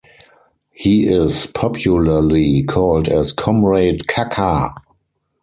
[0.73, 4.73] He is popularly called as comrade Kaka.